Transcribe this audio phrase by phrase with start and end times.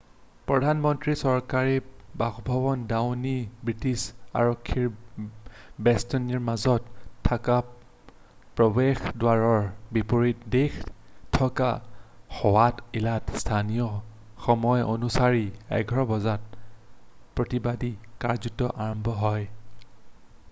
[0.49, 1.73] প্ৰধান মন্ত্ৰীৰ চৰকাৰী
[2.21, 5.27] বাসভৱন ডাওনিং ষ্ট্ৰিটৰ আৰক্ষীৰ
[5.87, 7.57] বেষ্টনীৰ মাজত থকা
[8.61, 9.67] প্ৰৱেশদ্বাৰৰ
[9.99, 10.81] বিপৰীত দিশে
[11.37, 11.67] থকা
[12.39, 13.87] হোৱাইট হলত স্থানীয়
[14.47, 15.45] সময় অনুসৰি
[15.83, 17.91] 11:00 বজাত utc+1 প্ৰতিবাদী
[18.25, 19.47] কাৰ্যসূচী আৰম্ভ হয়।